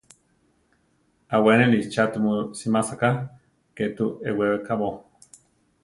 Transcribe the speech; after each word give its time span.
Aʼwéneli 1.35 1.79
cha 1.93 2.03
tumu 2.13 2.33
simása 2.59 2.95
ká, 3.01 3.09
ké 3.75 3.83
tu 3.95 4.05
eʼwekábo? 4.29 4.89